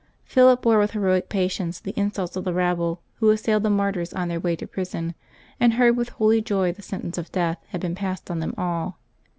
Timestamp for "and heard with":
5.59-6.09